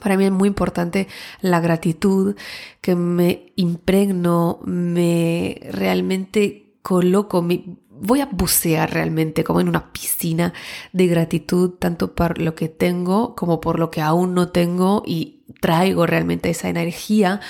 para 0.01 0.17
mí 0.17 0.25
es 0.25 0.31
muy 0.31 0.48
importante 0.48 1.08
la 1.41 1.60
gratitud, 1.60 2.36
que 2.81 2.96
me 2.96 3.51
impregno, 3.55 4.60
me 4.63 5.60
realmente 5.72 6.75
coloco, 6.81 7.41
me, 7.41 7.63
voy 7.89 8.22
a 8.22 8.29
bucear 8.31 8.93
realmente 8.93 9.43
como 9.43 9.62
en 9.62 9.67
una 9.67 9.91
piscina 9.91 10.53
de 10.93 11.08
gratitud, 11.08 11.72
tanto 11.72 12.13
por 12.15 12.39
lo 12.39 12.55
que 12.55 12.69
tengo 12.69 13.36
como 13.36 13.60
por 13.60 13.79
lo 13.79 13.91
que 13.91 14.01
aún 14.01 14.34
no 14.34 14.50
tengo 14.50 15.03
y 15.05 15.43
traigo 15.60 16.05
realmente 16.05 16.50
esa 16.50 16.69
energía 16.69 17.41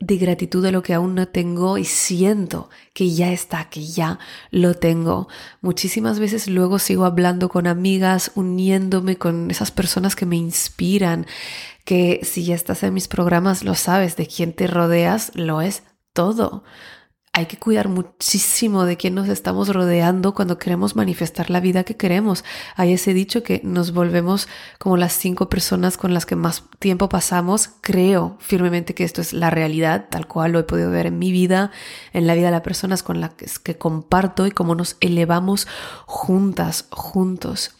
de 0.00 0.16
gratitud 0.16 0.62
de 0.62 0.72
lo 0.72 0.82
que 0.82 0.94
aún 0.94 1.14
no 1.14 1.26
tengo 1.26 1.76
y 1.76 1.84
siento 1.84 2.70
que 2.92 3.10
ya 3.10 3.32
está, 3.32 3.68
que 3.68 3.84
ya 3.84 4.18
lo 4.50 4.74
tengo. 4.74 5.28
Muchísimas 5.60 6.20
veces 6.20 6.46
luego 6.46 6.78
sigo 6.78 7.04
hablando 7.04 7.48
con 7.48 7.66
amigas, 7.66 8.30
uniéndome 8.34 9.16
con 9.16 9.50
esas 9.50 9.70
personas 9.72 10.14
que 10.14 10.26
me 10.26 10.36
inspiran, 10.36 11.26
que 11.84 12.20
si 12.22 12.44
ya 12.44 12.54
estás 12.54 12.82
en 12.84 12.94
mis 12.94 13.08
programas 13.08 13.64
lo 13.64 13.74
sabes, 13.74 14.16
de 14.16 14.26
quién 14.26 14.52
te 14.52 14.68
rodeas 14.68 15.32
lo 15.34 15.60
es 15.60 15.82
todo 16.12 16.62
hay 17.38 17.46
que 17.46 17.56
cuidar 17.56 17.86
muchísimo 17.86 18.84
de 18.84 18.96
quién 18.96 19.14
nos 19.14 19.28
estamos 19.28 19.68
rodeando 19.68 20.34
cuando 20.34 20.58
queremos 20.58 20.96
manifestar 20.96 21.50
la 21.50 21.60
vida 21.60 21.84
que 21.84 21.96
queremos. 21.96 22.44
Hay 22.74 22.92
ese 22.92 23.14
dicho 23.14 23.44
que 23.44 23.60
nos 23.62 23.92
volvemos 23.92 24.48
como 24.80 24.96
las 24.96 25.12
cinco 25.12 25.48
personas 25.48 25.96
con 25.96 26.12
las 26.12 26.26
que 26.26 26.34
más 26.34 26.64
tiempo 26.80 27.08
pasamos. 27.08 27.70
Creo 27.80 28.36
firmemente 28.40 28.92
que 28.92 29.04
esto 29.04 29.20
es 29.20 29.32
la 29.32 29.50
realidad, 29.50 30.06
tal 30.10 30.26
cual 30.26 30.50
lo 30.50 30.58
he 30.58 30.64
podido 30.64 30.90
ver 30.90 31.06
en 31.06 31.20
mi 31.20 31.30
vida, 31.30 31.70
en 32.12 32.26
la 32.26 32.34
vida 32.34 32.46
de 32.46 32.52
las 32.52 32.62
personas 32.62 33.04
con 33.04 33.20
las 33.20 33.30
que 33.62 33.78
comparto 33.78 34.44
y 34.48 34.50
cómo 34.50 34.74
nos 34.74 34.96
elevamos 34.98 35.68
juntas, 36.06 36.86
juntos. 36.90 37.76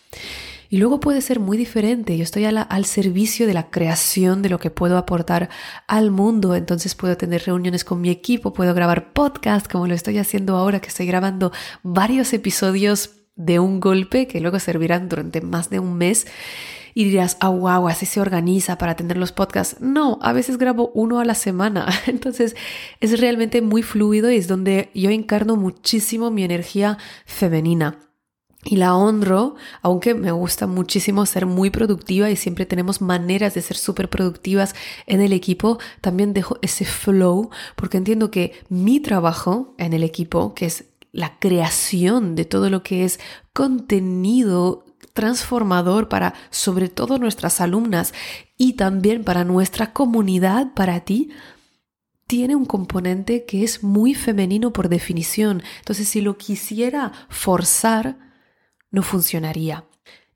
Y 0.70 0.76
luego 0.76 1.00
puede 1.00 1.22
ser 1.22 1.40
muy 1.40 1.56
diferente. 1.56 2.16
Yo 2.16 2.22
estoy 2.22 2.44
al 2.44 2.84
servicio 2.84 3.46
de 3.46 3.54
la 3.54 3.70
creación 3.70 4.42
de 4.42 4.50
lo 4.50 4.58
que 4.58 4.70
puedo 4.70 4.98
aportar 4.98 5.48
al 5.86 6.10
mundo. 6.10 6.54
Entonces 6.54 6.94
puedo 6.94 7.16
tener 7.16 7.44
reuniones 7.44 7.84
con 7.84 8.00
mi 8.02 8.10
equipo, 8.10 8.52
puedo 8.52 8.74
grabar 8.74 9.12
podcast 9.14 9.70
como 9.70 9.86
lo 9.86 9.94
estoy 9.94 10.18
haciendo 10.18 10.56
ahora, 10.56 10.80
que 10.80 10.88
estoy 10.88 11.06
grabando 11.06 11.52
varios 11.82 12.34
episodios 12.34 13.12
de 13.34 13.60
un 13.60 13.80
golpe 13.80 14.26
que 14.26 14.40
luego 14.40 14.58
servirán 14.58 15.08
durante 15.08 15.40
más 15.40 15.70
de 15.70 15.78
un 15.78 15.96
mes. 15.96 16.26
Y 16.92 17.04
dirás, 17.04 17.38
ah, 17.40 17.48
wow, 17.48 17.88
así 17.88 18.04
se 18.04 18.20
organiza 18.20 18.76
para 18.76 18.96
tener 18.96 19.16
los 19.16 19.32
podcasts. 19.32 19.80
No, 19.80 20.18
a 20.20 20.32
veces 20.32 20.58
grabo 20.58 20.90
uno 20.94 21.20
a 21.20 21.24
la 21.24 21.34
semana. 21.34 21.86
Entonces 22.06 22.56
es 23.00 23.18
realmente 23.20 23.62
muy 23.62 23.82
fluido 23.82 24.30
y 24.30 24.36
es 24.36 24.48
donde 24.48 24.90
yo 24.94 25.08
encarno 25.08 25.56
muchísimo 25.56 26.30
mi 26.30 26.44
energía 26.44 26.98
femenina 27.24 28.07
y 28.64 28.76
la 28.76 28.96
honro, 28.96 29.54
aunque 29.82 30.14
me 30.14 30.32
gusta 30.32 30.66
muchísimo 30.66 31.26
ser 31.26 31.46
muy 31.46 31.70
productiva 31.70 32.28
y 32.28 32.36
siempre 32.36 32.66
tenemos 32.66 33.00
maneras 33.00 33.54
de 33.54 33.62
ser 33.62 33.76
súper 33.76 34.10
productivas 34.10 34.74
en 35.06 35.20
el 35.20 35.32
equipo, 35.32 35.78
también 36.00 36.32
dejo 36.32 36.58
ese 36.60 36.84
flow 36.84 37.50
porque 37.76 37.98
entiendo 37.98 38.30
que 38.30 38.52
mi 38.68 39.00
trabajo 39.00 39.74
en 39.78 39.92
el 39.92 40.02
equipo, 40.02 40.54
que 40.54 40.66
es 40.66 40.86
la 41.12 41.38
creación 41.38 42.34
de 42.34 42.44
todo 42.44 42.68
lo 42.68 42.82
que 42.82 43.04
es 43.04 43.20
contenido 43.52 44.84
transformador 45.14 46.08
para 46.08 46.34
sobre 46.50 46.88
todo 46.88 47.18
nuestras 47.18 47.60
alumnas 47.60 48.12
y 48.56 48.74
también 48.74 49.24
para 49.24 49.44
nuestra 49.44 49.92
comunidad, 49.92 50.74
para 50.74 51.00
ti, 51.00 51.30
tiene 52.26 52.54
un 52.54 52.66
componente 52.66 53.46
que 53.46 53.64
es 53.64 53.82
muy 53.82 54.14
femenino 54.14 54.72
por 54.72 54.88
definición. 54.88 55.62
Entonces, 55.78 56.08
si 56.08 56.20
lo 56.20 56.36
quisiera 56.36 57.12
forzar, 57.30 58.27
no 58.90 59.02
funcionaría. 59.02 59.84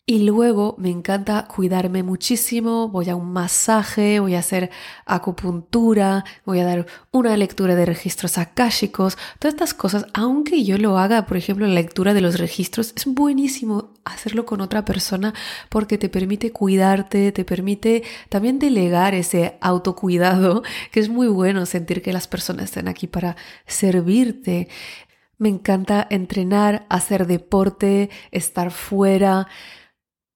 Y 0.04 0.25
luego 0.25 0.75
me 0.78 0.90
encanta 0.90 1.47
cuidarme 1.47 2.02
muchísimo, 2.02 2.88
voy 2.88 3.09
a 3.09 3.14
un 3.14 3.32
masaje, 3.32 4.18
voy 4.18 4.35
a 4.35 4.40
hacer 4.40 4.68
acupuntura, 5.06 6.25
voy 6.44 6.59
a 6.59 6.64
dar 6.64 6.87
una 7.12 7.37
lectura 7.37 7.76
de 7.76 7.87
registros 7.87 8.37
akáshicos, 8.37 9.16
todas 9.38 9.54
estas 9.54 9.75
cosas, 9.75 10.06
aunque 10.12 10.64
yo 10.64 10.76
lo 10.76 10.99
haga, 10.99 11.25
por 11.25 11.37
ejemplo, 11.37 11.68
la 11.68 11.75
lectura 11.75 12.14
de 12.14 12.21
los 12.21 12.40
registros, 12.40 12.92
es 12.97 13.06
buenísimo 13.06 13.92
hacerlo 14.04 14.44
con 14.44 14.61
otra 14.61 14.85
persona 14.85 15.35
porque 15.68 15.99
te 15.99 16.09
permite 16.09 16.50
cuidarte, 16.50 17.30
te 17.30 17.44
permite 17.44 18.02
también 18.28 18.59
delegar 18.59 19.14
ese 19.14 19.56
autocuidado, 19.61 20.64
que 20.90 20.99
es 20.99 21.11
muy 21.11 21.28
bueno 21.28 21.64
sentir 21.64 22.02
que 22.02 22.12
las 22.12 22.26
personas 22.26 22.64
están 22.64 22.88
aquí 22.88 23.06
para 23.06 23.37
servirte. 23.66 24.66
Me 25.43 25.49
encanta 25.49 26.07
entrenar, 26.09 26.87
hacer 26.89 27.27
deporte, 27.27 28.11
estar 28.31 28.71
fuera. 28.71 29.49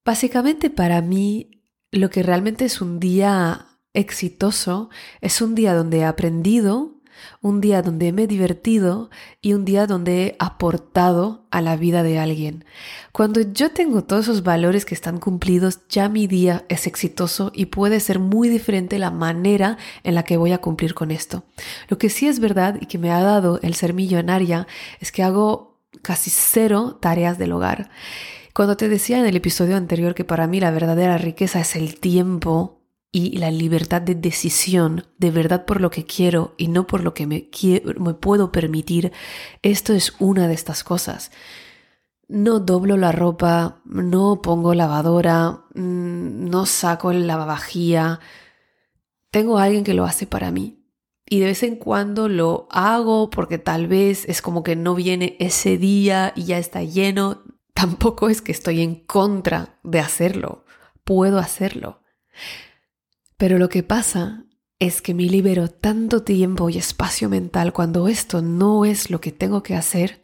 Básicamente 0.03 0.69
para 0.69 1.01
mí 1.01 1.63
lo 1.91 2.09
que 2.09 2.23
realmente 2.23 2.65
es 2.65 2.81
un 2.81 2.99
día 2.99 3.67
exitoso 3.93 4.89
es 5.21 5.41
un 5.41 5.55
día 5.55 5.73
donde 5.73 5.99
he 5.99 6.03
aprendido, 6.03 6.96
un 7.41 7.61
día 7.61 7.81
donde 7.81 8.11
me 8.11 8.23
he 8.23 8.27
divertido 8.27 9.09
y 9.41 9.53
un 9.53 9.65
día 9.65 9.87
donde 9.87 10.23
he 10.23 10.35
aportado 10.39 11.45
a 11.51 11.61
la 11.61 11.75
vida 11.75 12.03
de 12.03 12.19
alguien. 12.19 12.65
Cuando 13.11 13.41
yo 13.41 13.71
tengo 13.71 14.03
todos 14.03 14.25
esos 14.25 14.43
valores 14.43 14.85
que 14.85 14.95
están 14.95 15.19
cumplidos, 15.19 15.79
ya 15.89 16.09
mi 16.09 16.27
día 16.27 16.65
es 16.69 16.87
exitoso 16.87 17.51
y 17.53 17.67
puede 17.67 17.99
ser 17.99 18.19
muy 18.19 18.49
diferente 18.49 18.99
la 18.99 19.11
manera 19.11 19.77
en 20.03 20.15
la 20.15 20.23
que 20.23 20.37
voy 20.37 20.51
a 20.51 20.59
cumplir 20.59 20.93
con 20.93 21.11
esto. 21.11 21.43
Lo 21.87 21.97
que 21.97 22.09
sí 22.09 22.27
es 22.27 22.39
verdad 22.39 22.77
y 22.79 22.85
que 22.85 22.97
me 22.97 23.11
ha 23.11 23.21
dado 23.21 23.59
el 23.61 23.73
ser 23.73 23.93
millonaria 23.93 24.67
es 24.99 25.11
que 25.11 25.23
hago 25.23 25.79
casi 26.01 26.29
cero 26.29 26.97
tareas 27.01 27.37
del 27.37 27.51
hogar. 27.51 27.89
Cuando 28.53 28.75
te 28.75 28.89
decía 28.89 29.19
en 29.19 29.25
el 29.27 29.35
episodio 29.35 29.77
anterior 29.77 30.15
que 30.15 30.25
para 30.25 30.47
mí 30.47 30.59
la 30.59 30.71
verdadera 30.71 31.17
riqueza 31.17 31.59
es 31.59 31.75
el 31.75 31.99
tiempo, 31.99 32.76
y 33.11 33.37
la 33.37 33.51
libertad 33.51 34.01
de 34.01 34.15
decisión 34.15 35.05
de 35.17 35.31
verdad 35.31 35.65
por 35.65 35.81
lo 35.81 35.89
que 35.89 36.05
quiero 36.05 36.53
y 36.57 36.67
no 36.67 36.87
por 36.87 37.03
lo 37.03 37.13
que 37.13 37.25
me, 37.25 37.49
puedo 38.13 38.51
permitir, 38.51 39.11
esto 39.61 39.93
es 39.93 40.13
una 40.19 40.47
de 40.47 40.53
estas 40.53 40.83
cosas. 40.83 41.31
No 42.27 42.59
doblo 42.59 42.97
la 42.97 43.13
ropa, 43.13 43.81
no 43.85 44.41
pongo 44.41 44.73
lavadora, 44.73 45.63
mm, 45.73 46.49
no 46.49 46.65
saco 46.65 47.11
el 47.11 47.25
lavavajía. 47.25 48.19
Tengo 49.31 49.57
alguien 49.59 49.85
que 49.85 49.93
lo 49.93 50.03
hace 50.03 50.27
para 50.27 50.51
mí. 50.51 50.83
Y 51.29 51.39
de 51.39 51.47
vez 51.47 51.63
en 51.63 51.77
cuando 51.77 52.29
lo 52.29 52.67
hago 52.69 53.29
porque 53.29 53.57
tal 53.57 53.87
vez 53.87 54.25
es 54.27 54.41
como 54.41 54.63
que 54.63 54.75
no 54.75 54.95
viene 54.95 55.37
ese 55.39 55.77
día 55.77 56.33
y 56.35 56.45
ya 56.45 56.57
está 56.57 56.83
lleno. 56.83 57.43
Tampoco 57.73 58.29
es 58.29 58.41
que 58.41 58.51
estoy 58.51 58.81
en 58.81 58.95
contra 58.95 59.79
de 59.83 59.99
hacerlo. 59.99 60.65
Puedo 61.03 61.39
hacerlo. 61.39 62.01
Pero 63.37 63.59
lo 63.59 63.69
que 63.69 63.83
pasa 63.83 64.45
es 64.79 65.01
que 65.01 65.13
me 65.13 65.23
libero 65.23 65.67
tanto 65.69 66.23
tiempo 66.23 66.69
y 66.69 66.77
espacio 66.77 67.29
mental 67.29 67.71
cuando 67.71 68.07
esto 68.07 68.41
no 68.41 68.83
es 68.83 69.11
lo 69.11 69.21
que 69.21 69.31
tengo 69.31 69.61
que 69.61 69.75
hacer, 69.75 70.23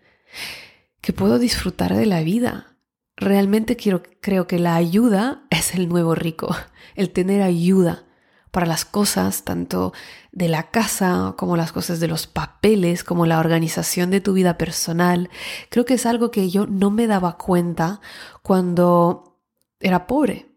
que 0.99 1.13
puedo 1.13 1.37
disfrutar 1.37 1.95
de 1.95 2.07
la 2.07 2.21
vida. 2.21 2.75
Realmente 3.15 3.75
quiero, 3.75 4.01
creo 4.19 4.47
que 4.47 4.57
la 4.57 4.75
ayuda 4.75 5.43
es 5.51 5.75
el 5.75 5.89
nuevo 5.89 6.15
rico, 6.15 6.55
el 6.95 7.11
tener 7.11 7.43
ayuda 7.43 8.05
para 8.49 8.65
las 8.65 8.85
cosas, 8.85 9.43
tanto 9.43 9.93
de 10.31 10.47
la 10.47 10.69
casa 10.69 11.35
como 11.37 11.57
las 11.57 11.71
cosas 11.71 11.99
de 11.99 12.07
los 12.07 12.25
papeles, 12.25 13.03
como 13.03 13.27
la 13.27 13.39
organización 13.39 14.09
de 14.09 14.21
tu 14.21 14.33
vida 14.33 14.57
personal. 14.57 15.29
Creo 15.69 15.85
que 15.85 15.95
es 15.95 16.05
algo 16.07 16.31
que 16.31 16.49
yo 16.49 16.65
no 16.67 16.91
me 16.91 17.07
daba 17.07 17.37
cuenta 17.37 17.99
cuando 18.41 19.39
era 19.79 20.05
pobre 20.05 20.52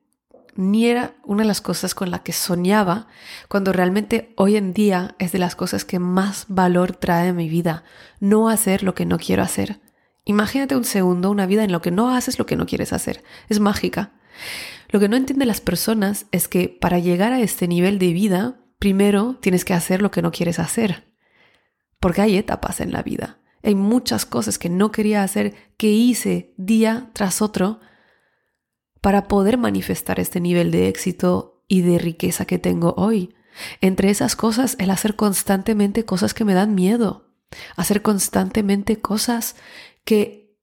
ni 0.56 0.86
era 0.86 1.14
una 1.24 1.42
de 1.42 1.48
las 1.48 1.60
cosas 1.60 1.94
con 1.94 2.10
las 2.10 2.20
que 2.20 2.32
soñaba, 2.32 3.08
cuando 3.48 3.72
realmente 3.72 4.32
hoy 4.36 4.56
en 4.56 4.72
día 4.72 5.14
es 5.18 5.32
de 5.32 5.38
las 5.38 5.56
cosas 5.56 5.84
que 5.84 5.98
más 5.98 6.46
valor 6.48 6.96
trae 6.96 7.28
a 7.28 7.32
mi 7.32 7.48
vida, 7.48 7.84
no 8.20 8.48
hacer 8.48 8.82
lo 8.82 8.94
que 8.94 9.06
no 9.06 9.18
quiero 9.18 9.42
hacer. 9.42 9.80
Imagínate 10.24 10.74
un 10.74 10.84
segundo 10.84 11.30
una 11.30 11.46
vida 11.46 11.62
en 11.62 11.72
lo 11.72 11.80
que 11.80 11.92
no 11.92 12.10
haces 12.10 12.38
lo 12.38 12.46
que 12.46 12.56
no 12.56 12.66
quieres 12.66 12.92
hacer. 12.92 13.22
Es 13.48 13.60
mágica. 13.60 14.12
Lo 14.88 14.98
que 14.98 15.08
no 15.08 15.16
entienden 15.16 15.48
las 15.48 15.60
personas 15.60 16.26
es 16.32 16.48
que 16.48 16.68
para 16.68 16.98
llegar 16.98 17.32
a 17.32 17.40
este 17.40 17.68
nivel 17.68 17.98
de 17.98 18.12
vida, 18.12 18.60
primero 18.78 19.36
tienes 19.40 19.64
que 19.64 19.74
hacer 19.74 20.02
lo 20.02 20.10
que 20.10 20.22
no 20.22 20.32
quieres 20.32 20.58
hacer. 20.58 21.12
Porque 22.00 22.22
hay 22.22 22.36
etapas 22.36 22.80
en 22.80 22.92
la 22.92 23.02
vida. 23.02 23.38
Hay 23.62 23.74
muchas 23.74 24.26
cosas 24.26 24.58
que 24.58 24.68
no 24.68 24.90
quería 24.90 25.22
hacer 25.22 25.54
que 25.76 25.88
hice 25.88 26.54
día 26.56 27.10
tras 27.12 27.40
otro 27.40 27.80
para 29.06 29.28
poder 29.28 29.56
manifestar 29.56 30.18
este 30.18 30.40
nivel 30.40 30.72
de 30.72 30.88
éxito 30.88 31.62
y 31.68 31.82
de 31.82 31.96
riqueza 31.96 32.44
que 32.44 32.58
tengo 32.58 32.92
hoy. 32.96 33.36
Entre 33.80 34.10
esas 34.10 34.34
cosas, 34.34 34.74
el 34.80 34.90
hacer 34.90 35.14
constantemente 35.14 36.04
cosas 36.04 36.34
que 36.34 36.44
me 36.44 36.54
dan 36.54 36.74
miedo, 36.74 37.30
hacer 37.76 38.02
constantemente 38.02 39.00
cosas 39.00 39.54
que 40.04 40.58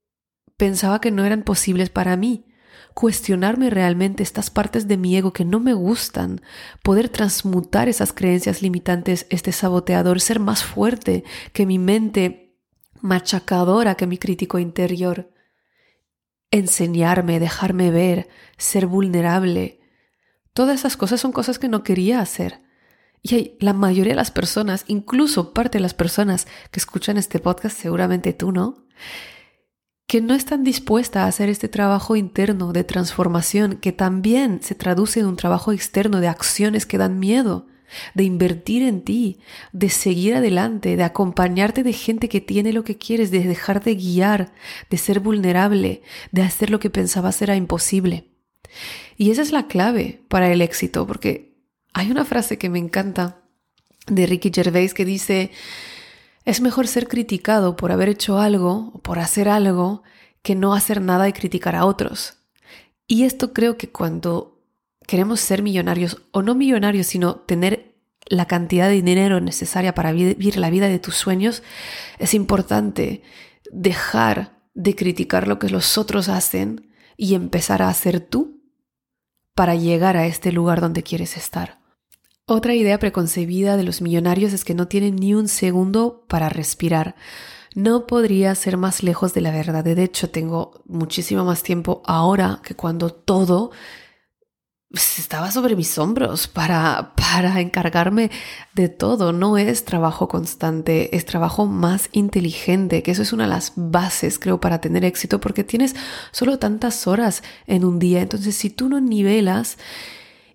pensaba 0.58 1.00
que 1.00 1.10
no 1.10 1.24
eran 1.24 1.42
posibles 1.42 1.88
para 1.88 2.18
mí, 2.18 2.44
cuestionarme 2.92 3.70
realmente 3.70 4.22
estas 4.22 4.50
partes 4.50 4.88
de 4.88 4.98
mi 4.98 5.16
ego 5.16 5.32
que 5.32 5.46
no 5.46 5.58
me 5.58 5.72
gustan, 5.72 6.42
poder 6.82 7.08
transmutar 7.08 7.88
esas 7.88 8.12
creencias 8.12 8.60
limitantes, 8.60 9.26
este 9.30 9.52
saboteador, 9.52 10.20
ser 10.20 10.38
más 10.38 10.62
fuerte 10.62 11.24
que 11.54 11.64
mi 11.64 11.78
mente 11.78 12.58
machacadora, 13.00 13.94
que 13.94 14.06
mi 14.06 14.18
crítico 14.18 14.58
interior 14.58 15.33
enseñarme, 16.54 17.40
dejarme 17.40 17.90
ver, 17.90 18.28
ser 18.56 18.86
vulnerable. 18.86 19.80
Todas 20.52 20.80
esas 20.80 20.96
cosas 20.96 21.20
son 21.20 21.32
cosas 21.32 21.58
que 21.58 21.68
no 21.68 21.82
quería 21.82 22.20
hacer. 22.20 22.62
Y 23.22 23.56
la 23.58 23.72
mayoría 23.72 24.12
de 24.12 24.16
las 24.16 24.30
personas, 24.30 24.84
incluso 24.86 25.52
parte 25.52 25.78
de 25.78 25.82
las 25.82 25.94
personas 25.94 26.46
que 26.70 26.78
escuchan 26.78 27.16
este 27.16 27.40
podcast, 27.40 27.76
seguramente 27.76 28.32
tú 28.32 28.52
no, 28.52 28.86
que 30.06 30.20
no 30.20 30.34
están 30.34 30.62
dispuestas 30.62 31.24
a 31.24 31.26
hacer 31.26 31.48
este 31.48 31.68
trabajo 31.68 32.14
interno 32.14 32.72
de 32.72 32.84
transformación 32.84 33.76
que 33.76 33.92
también 33.92 34.62
se 34.62 34.74
traduce 34.74 35.20
en 35.20 35.26
un 35.26 35.36
trabajo 35.36 35.72
externo 35.72 36.20
de 36.20 36.28
acciones 36.28 36.86
que 36.86 36.98
dan 36.98 37.18
miedo 37.18 37.66
de 38.14 38.24
invertir 38.24 38.82
en 38.82 39.02
ti, 39.02 39.38
de 39.72 39.88
seguir 39.88 40.34
adelante, 40.34 40.96
de 40.96 41.02
acompañarte 41.02 41.82
de 41.82 41.92
gente 41.92 42.28
que 42.28 42.40
tiene 42.40 42.72
lo 42.72 42.84
que 42.84 42.98
quieres, 42.98 43.30
de 43.30 43.40
dejar 43.40 43.82
de 43.82 43.94
guiar, 43.94 44.52
de 44.90 44.96
ser 44.96 45.20
vulnerable, 45.20 46.02
de 46.32 46.42
hacer 46.42 46.70
lo 46.70 46.80
que 46.80 46.90
pensabas 46.90 47.40
era 47.42 47.56
imposible. 47.56 48.28
Y 49.16 49.30
esa 49.30 49.42
es 49.42 49.52
la 49.52 49.66
clave 49.66 50.22
para 50.28 50.50
el 50.52 50.60
éxito, 50.60 51.06
porque 51.06 51.54
hay 51.92 52.10
una 52.10 52.24
frase 52.24 52.58
que 52.58 52.68
me 52.68 52.78
encanta 52.78 53.42
de 54.06 54.26
Ricky 54.26 54.50
Gervais 54.52 54.94
que 54.94 55.04
dice, 55.04 55.50
es 56.44 56.60
mejor 56.60 56.86
ser 56.86 57.08
criticado 57.08 57.76
por 57.76 57.92
haber 57.92 58.08
hecho 58.08 58.38
algo 58.38 58.90
o 58.92 58.98
por 59.00 59.18
hacer 59.18 59.48
algo 59.48 60.02
que 60.42 60.54
no 60.54 60.74
hacer 60.74 61.00
nada 61.00 61.28
y 61.28 61.32
criticar 61.32 61.74
a 61.74 61.86
otros. 61.86 62.34
Y 63.06 63.24
esto 63.24 63.52
creo 63.52 63.78
que 63.78 63.90
cuando 63.90 64.53
queremos 65.06 65.40
ser 65.40 65.62
millonarios 65.62 66.22
o 66.30 66.42
no 66.42 66.54
millonarios, 66.54 67.06
sino 67.06 67.36
tener 67.36 67.94
la 68.26 68.46
cantidad 68.46 68.88
de 68.88 68.94
dinero 68.94 69.40
necesaria 69.40 69.94
para 69.94 70.12
vivir 70.12 70.56
la 70.56 70.70
vida 70.70 70.88
de 70.88 70.98
tus 70.98 71.16
sueños, 71.16 71.62
es 72.18 72.34
importante 72.34 73.22
dejar 73.70 74.58
de 74.74 74.94
criticar 74.94 75.46
lo 75.46 75.58
que 75.58 75.68
los 75.68 75.98
otros 75.98 76.28
hacen 76.28 76.90
y 77.16 77.34
empezar 77.34 77.82
a 77.82 77.88
hacer 77.88 78.20
tú 78.20 78.62
para 79.54 79.74
llegar 79.74 80.16
a 80.16 80.26
este 80.26 80.52
lugar 80.52 80.80
donde 80.80 81.02
quieres 81.02 81.36
estar. 81.36 81.78
Otra 82.46 82.74
idea 82.74 82.98
preconcebida 82.98 83.76
de 83.76 83.84
los 83.84 84.02
millonarios 84.02 84.52
es 84.52 84.64
que 84.64 84.74
no 84.74 84.88
tienen 84.88 85.16
ni 85.16 85.34
un 85.34 85.48
segundo 85.48 86.24
para 86.28 86.48
respirar. 86.48 87.14
No 87.74 88.06
podría 88.06 88.54
ser 88.54 88.76
más 88.76 89.02
lejos 89.02 89.32
de 89.32 89.40
la 89.40 89.50
verdad. 89.50 89.82
De 89.84 90.02
hecho, 90.02 90.30
tengo 90.30 90.82
muchísimo 90.86 91.44
más 91.44 91.62
tiempo 91.62 92.02
ahora 92.04 92.60
que 92.62 92.74
cuando 92.74 93.10
todo 93.10 93.70
estaba 94.94 95.50
sobre 95.50 95.76
mis 95.76 95.98
hombros 95.98 96.48
para, 96.48 97.14
para 97.16 97.60
encargarme 97.60 98.30
de 98.74 98.88
todo. 98.88 99.32
No 99.32 99.58
es 99.58 99.84
trabajo 99.84 100.28
constante, 100.28 101.16
es 101.16 101.24
trabajo 101.24 101.66
más 101.66 102.08
inteligente, 102.12 103.02
que 103.02 103.10
eso 103.10 103.22
es 103.22 103.32
una 103.32 103.44
de 103.44 103.50
las 103.50 103.72
bases, 103.76 104.38
creo, 104.38 104.60
para 104.60 104.80
tener 104.80 105.04
éxito, 105.04 105.40
porque 105.40 105.64
tienes 105.64 105.94
solo 106.30 106.58
tantas 106.58 107.06
horas 107.06 107.42
en 107.66 107.84
un 107.84 107.98
día. 107.98 108.20
Entonces, 108.20 108.54
si 108.54 108.70
tú 108.70 108.88
no 108.88 109.00
nivelas 109.00 109.78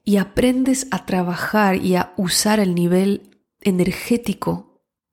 y 0.04 0.18
aprendes 0.18 0.88
a 0.92 1.06
trabajar 1.06 1.76
y 1.76 1.96
a 1.96 2.14
usar 2.18 2.60
el 2.60 2.76
nivel 2.76 3.38
energético 3.62 4.69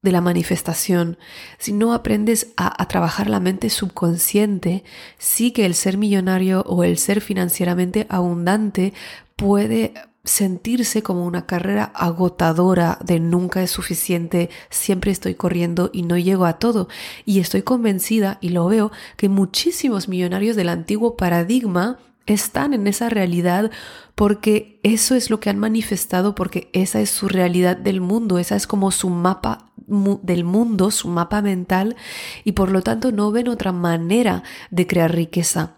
de 0.07 0.13
la 0.13 0.21
manifestación, 0.21 1.19
si 1.59 1.73
no 1.73 1.93
aprendes 1.93 2.53
a, 2.57 2.81
a, 2.81 2.87
trabajar 2.87 3.29
la 3.29 3.41
mente 3.41 3.71
subconsciente, 3.71 4.85
sí 5.19 5.51
que 5.51 5.67
el 5.67 5.75
ser 5.75 5.99
millonario 5.99 6.61
o 6.63 6.85
el 6.85 6.97
ser 6.97 7.21
financieramente 7.21 8.07
abundante 8.09 8.95
puede 9.35 9.95
sentirse 10.23 11.03
como 11.03 11.27
una 11.27 11.45
carrera 11.47 11.91
agotadora 11.95 12.99
de 13.03 13.19
nunca 13.19 13.63
es 13.63 13.73
suficiente, 13.73 14.49
siempre 14.71 15.11
estoy 15.11 15.35
corriendo 15.35 15.91
y 15.93 16.03
no 16.03 16.17
llego 16.17 16.47
a 16.47 16.61
todo. 16.61 16.89
Y 17.25 17.41
estoy 17.41 17.63
convencida, 17.63 18.39
y 18.41 18.51
lo 18.51 18.67
veo, 18.67 18.93
que 19.17 19.29
muchísimos 19.29 20.07
millonarios 20.07 20.55
del 20.55 20.69
antiguo 20.69 21.17
paradigma 21.17 21.99
están 22.27 22.75
en 22.75 22.87
esa 22.87 23.09
realidad 23.09 23.71
porque 24.15 24.81
eso 24.83 25.15
es 25.15 25.31
lo 25.31 25.41
que 25.41 25.51
han 25.51 25.59
manifestado, 25.59 26.35
porque 26.35 26.71
esa 26.73 27.01
es 27.01 27.11
su 27.11 27.29
realidad 27.29 27.77
del 27.77 28.01
mundo, 28.01 28.39
esa 28.39 28.57
es 28.57 28.67
como 28.67 28.91
su 28.91 29.11
mapa 29.11 29.71
del 29.87 30.45
mundo, 30.45 30.91
su 30.91 31.09
mapa 31.09 31.43
mental, 31.43 31.97
y 32.45 32.53
por 32.53 32.71
lo 32.71 32.83
tanto 32.83 33.13
no 33.13 33.31
ven 33.31 33.49
otra 33.49 33.73
manera 33.73 34.43
de 34.71 34.87
crear 34.87 35.15
riqueza 35.15 35.77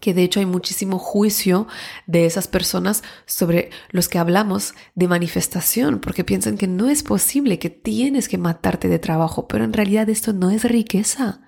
que 0.00 0.14
de 0.14 0.22
hecho 0.22 0.40
hay 0.40 0.46
muchísimo 0.46 0.98
juicio 0.98 1.66
de 2.06 2.26
esas 2.26 2.48
personas 2.48 3.02
sobre 3.26 3.70
los 3.90 4.08
que 4.08 4.18
hablamos 4.18 4.74
de 4.94 5.08
manifestación, 5.08 5.98
porque 5.98 6.24
piensan 6.24 6.56
que 6.56 6.66
no 6.66 6.88
es 6.88 7.02
posible, 7.02 7.58
que 7.58 7.70
tienes 7.70 8.28
que 8.28 8.38
matarte 8.38 8.88
de 8.88 8.98
trabajo, 8.98 9.48
pero 9.48 9.64
en 9.64 9.72
realidad 9.72 10.08
esto 10.08 10.32
no 10.32 10.50
es 10.50 10.64
riqueza, 10.64 11.40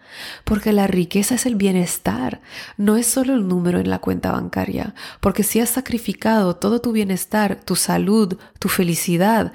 porque 0.45 0.73
la 0.73 0.87
riqueza 0.87 1.37
es 1.37 1.47
el 1.47 1.55
bienestar, 1.55 2.41
no 2.77 2.97
es 2.97 3.07
solo 3.07 3.35
el 3.35 3.47
número 3.47 3.79
en 3.79 3.91
la 3.91 4.01
cuenta 4.01 4.33
bancaria, 4.33 4.95
porque 5.21 5.43
si 5.43 5.61
has 5.61 5.71
sacrificado 5.71 6.57
todo 6.57 6.81
tu 6.81 6.93
bienestar, 6.93 7.61
tu 7.65 7.77
salud, 7.77 8.37
tu 8.59 8.69
felicidad, 8.69 9.53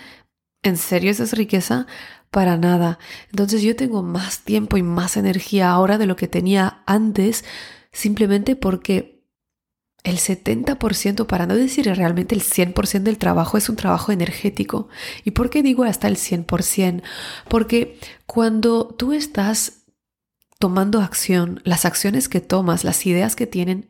¿en 0.64 0.78
serio 0.78 1.12
esa 1.12 1.24
es 1.24 1.34
riqueza? 1.34 1.86
Para 2.36 2.58
nada. 2.58 3.00
Entonces 3.30 3.62
yo 3.62 3.78
tengo 3.78 4.04
más 4.04 4.40
tiempo 4.40 4.76
y 4.76 4.84
más 4.84 5.16
energía 5.16 5.72
ahora 5.72 5.98
de 5.98 6.06
lo 6.06 6.18
que 6.18 6.28
tenía 6.28 6.84
antes 6.86 7.46
simplemente 7.94 8.58
porque 8.58 9.24
el 10.04 10.18
70%, 10.18 11.28
para 11.28 11.46
no 11.46 11.56
decir 11.56 11.86
realmente 11.86 12.36
el 12.36 12.42
100% 12.42 13.04
del 13.04 13.20
trabajo, 13.20 13.58
es 13.58 13.70
un 13.70 13.78
trabajo 13.78 14.12
energético. 14.12 14.90
¿Y 15.24 15.32
por 15.32 15.50
qué 15.50 15.64
digo 15.64 15.86
hasta 15.86 16.10
el 16.10 16.18
100%? 16.18 17.04
Porque 17.48 17.98
cuando 18.26 18.88
tú 18.88 19.14
estás 19.14 19.85
tomando 20.58 21.02
acción, 21.02 21.60
las 21.66 21.86
acciones 21.86 22.30
que 22.30 22.40
tomas, 22.40 22.84
las 22.84 23.06
ideas 23.06 23.36
que, 23.36 23.46
tienen, 23.46 23.90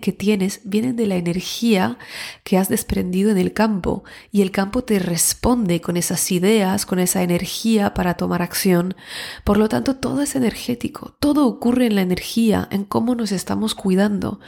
que 0.00 0.14
tienes, 0.16 0.60
vienen 0.64 0.94
de 0.94 1.06
la 1.06 1.16
energía 1.16 1.98
que 2.44 2.56
has 2.56 2.68
desprendido 2.68 3.30
en 3.30 3.38
el 3.38 3.52
campo 3.52 4.04
y 4.30 4.42
el 4.42 4.52
campo 4.52 4.84
te 4.84 5.00
responde 5.00 5.80
con 5.80 5.96
esas 5.96 6.30
ideas, 6.30 6.86
con 6.86 7.00
esa 7.00 7.22
energía 7.22 7.94
para 7.94 8.14
tomar 8.14 8.42
acción. 8.42 8.94
Por 9.42 9.56
lo 9.56 9.68
tanto, 9.68 9.96
todo 9.96 10.22
es 10.22 10.36
energético, 10.36 11.16
todo 11.18 11.46
ocurre 11.46 11.86
en 11.86 11.96
la 11.96 12.02
energía, 12.02 12.68
en 12.70 12.84
cómo 12.84 13.14
nos 13.16 13.32
estamos 13.32 13.74
cuidando 13.74 14.40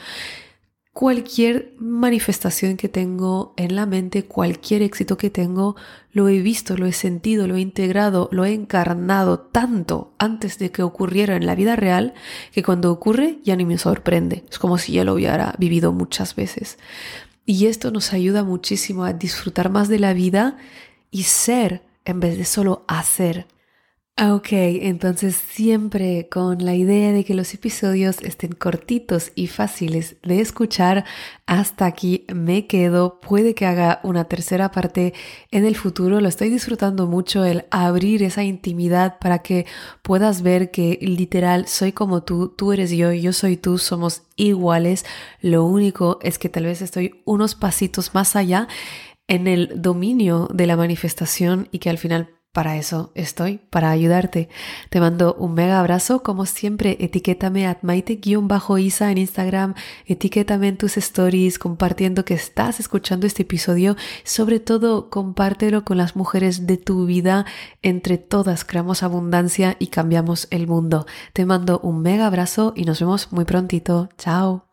cualquier 0.97 1.75
manifestación 1.77 2.75
que 2.75 2.89
tengo 2.89 3.53
en 3.55 3.75
la 3.75 3.85
mente, 3.85 4.25
cualquier 4.25 4.81
éxito 4.81 5.15
que 5.15 5.29
tengo, 5.29 5.75
lo 6.11 6.27
he 6.27 6.41
visto, 6.41 6.75
lo 6.75 6.87
he 6.87 6.91
sentido, 6.91 7.45
lo 7.45 7.55
he 7.55 7.61
integrado, 7.61 8.29
lo 8.31 8.45
he 8.45 8.53
encarnado 8.55 9.37
tanto 9.37 10.11
antes 10.17 10.57
de 10.57 10.71
que 10.71 10.81
ocurriera 10.81 11.35
en 11.35 11.45
la 11.45 11.53
vida 11.53 11.75
real 11.75 12.15
que 12.51 12.63
cuando 12.63 12.91
ocurre 12.91 13.37
ya 13.43 13.55
ni 13.55 13.63
me 13.63 13.77
sorprende. 13.77 14.43
Es 14.49 14.57
como 14.57 14.79
si 14.79 14.93
ya 14.93 15.03
lo 15.03 15.13
hubiera 15.13 15.53
vivido 15.59 15.93
muchas 15.93 16.35
veces. 16.35 16.79
Y 17.45 17.67
esto 17.67 17.91
nos 17.91 18.11
ayuda 18.11 18.43
muchísimo 18.43 19.03
a 19.03 19.13
disfrutar 19.13 19.69
más 19.69 19.89
de 19.89 19.99
la 19.99 20.13
vida 20.13 20.57
y 21.11 21.25
ser 21.25 21.83
en 22.05 22.19
vez 22.19 22.39
de 22.39 22.45
solo 22.45 22.85
hacer. 22.87 23.45
Ah, 24.19 24.33
ok, 24.33 24.47
entonces 24.51 25.35
siempre 25.35 26.27
con 26.27 26.65
la 26.65 26.73
idea 26.73 27.11
de 27.11 27.23
que 27.23 27.35
los 27.35 27.53
episodios 27.53 28.19
estén 28.23 28.51
cortitos 28.53 29.31
y 29.35 29.45
fáciles 29.45 30.15
de 30.23 30.41
escuchar, 30.41 31.05
hasta 31.45 31.85
aquí 31.85 32.25
me 32.33 32.65
quedo. 32.65 33.19
Puede 33.21 33.53
que 33.53 33.67
haga 33.67 33.99
una 34.01 34.23
tercera 34.23 34.71
parte 34.71 35.13
en 35.51 35.65
el 35.65 35.75
futuro. 35.75 36.19
Lo 36.19 36.29
estoy 36.29 36.49
disfrutando 36.49 37.05
mucho 37.05 37.45
el 37.45 37.65
abrir 37.69 38.23
esa 38.23 38.43
intimidad 38.43 39.19
para 39.19 39.43
que 39.43 39.67
puedas 40.01 40.41
ver 40.41 40.71
que 40.71 40.97
literal 40.99 41.67
soy 41.67 41.91
como 41.91 42.23
tú, 42.23 42.49
tú 42.57 42.73
eres 42.73 42.89
yo, 42.89 43.13
yo 43.13 43.33
soy 43.33 43.55
tú, 43.55 43.77
somos 43.77 44.23
iguales. 44.35 45.05
Lo 45.41 45.63
único 45.63 46.17
es 46.23 46.39
que 46.39 46.49
tal 46.49 46.65
vez 46.65 46.81
estoy 46.81 47.21
unos 47.25 47.53
pasitos 47.53 48.15
más 48.15 48.35
allá 48.35 48.67
en 49.27 49.45
el 49.45 49.79
dominio 49.79 50.47
de 50.51 50.65
la 50.65 50.75
manifestación 50.75 51.67
y 51.71 51.77
que 51.77 51.91
al 51.91 51.99
final 51.99 52.36
para 52.57 52.75
eso 52.75 53.11
estoy, 53.13 53.59
para 53.69 53.91
ayudarte. 53.91 54.49
Te 54.89 54.99
mando 54.99 55.35
un 55.35 55.53
mega 55.53 55.79
abrazo. 55.79 56.23
Como 56.23 56.47
siempre, 56.47 56.97
etiquétame 56.99 57.67
a 57.67 57.77
maite-isa 57.83 59.11
en 59.11 59.19
Instagram. 59.19 59.75
Etiquétame 60.07 60.69
en 60.69 60.77
tus 60.77 60.97
stories 60.97 61.59
compartiendo 61.59 62.25
que 62.25 62.33
estás 62.33 62.79
escuchando 62.79 63.27
este 63.27 63.43
episodio. 63.43 63.95
Sobre 64.23 64.59
todo, 64.59 65.11
compártelo 65.11 65.85
con 65.85 65.97
las 65.97 66.15
mujeres 66.15 66.65
de 66.65 66.77
tu 66.77 67.05
vida. 67.05 67.45
Entre 67.83 68.17
todas 68.17 68.65
creamos 68.65 69.03
abundancia 69.03 69.75
y 69.77 69.89
cambiamos 69.89 70.47
el 70.49 70.65
mundo. 70.65 71.05
Te 71.33 71.45
mando 71.45 71.79
un 71.83 72.01
mega 72.01 72.25
abrazo 72.25 72.73
y 72.75 72.85
nos 72.85 72.99
vemos 72.99 73.31
muy 73.31 73.45
prontito. 73.45 74.09
Chao. 74.17 74.67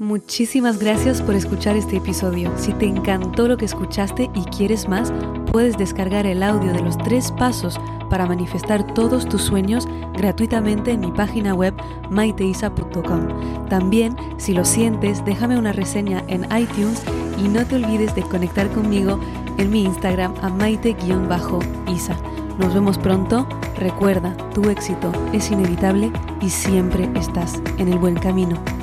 Muchísimas 0.00 0.78
gracias 0.78 1.20
por 1.20 1.34
escuchar 1.34 1.76
este 1.76 1.98
episodio. 1.98 2.50
Si 2.56 2.72
te 2.72 2.86
encantó 2.86 3.46
lo 3.46 3.58
que 3.58 3.66
escuchaste 3.66 4.30
y 4.34 4.44
quieres 4.44 4.88
más, 4.88 5.12
puedes 5.50 5.76
descargar 5.76 6.26
el 6.26 6.42
audio 6.42 6.72
de 6.72 6.82
los 6.82 6.96
tres 6.98 7.32
pasos 7.32 7.80
para 8.08 8.26
manifestar 8.26 8.94
todos 8.94 9.28
tus 9.28 9.42
sueños 9.42 9.88
gratuitamente 10.14 10.90
en 10.90 11.00
mi 11.00 11.12
página 11.12 11.54
web 11.54 11.74
maiteisa.com. 12.10 13.68
También, 13.68 14.16
si 14.36 14.52
lo 14.52 14.64
sientes, 14.64 15.24
déjame 15.24 15.58
una 15.58 15.72
reseña 15.72 16.24
en 16.28 16.44
iTunes 16.56 17.02
y 17.38 17.48
no 17.48 17.64
te 17.64 17.76
olvides 17.76 18.14
de 18.14 18.22
conectar 18.22 18.68
conmigo 18.70 19.18
en 19.58 19.70
mi 19.70 19.84
Instagram 19.84 20.34
a 20.42 20.48
maite-isa. 20.48 22.16
Nos 22.58 22.74
vemos 22.74 22.98
pronto. 22.98 23.46
Recuerda, 23.76 24.36
tu 24.52 24.68
éxito 24.68 25.10
es 25.32 25.50
inevitable 25.50 26.12
y 26.42 26.50
siempre 26.50 27.08
estás 27.14 27.62
en 27.78 27.88
el 27.88 27.98
buen 27.98 28.16
camino. 28.16 28.79